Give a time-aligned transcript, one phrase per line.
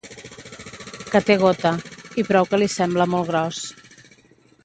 [1.11, 1.73] Que té gota,
[2.21, 3.63] i prou que li sembla molt gros.